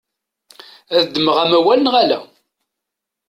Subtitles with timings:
[0.97, 2.19] Ad d-ddmeɣ amawal neɣ ala?